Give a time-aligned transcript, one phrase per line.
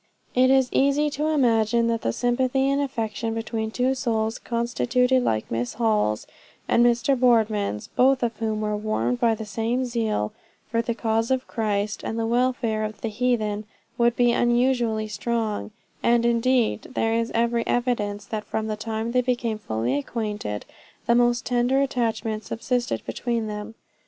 [0.33, 5.51] It is easy to imagine that the sympathy and affection between two souls constituted like
[5.51, 6.25] Miss Hall's
[6.67, 7.15] and Mr.
[7.15, 10.33] Boardman's, both of whom were warmed by the same zeal
[10.71, 13.63] for the cause of Christ and the welfare of the heathen,
[13.95, 15.69] would be unusually strong;
[16.01, 20.65] and indeed there is every evidence, that from the time they became fully acquainted,
[21.05, 23.75] the most tender attachment subsisted between them.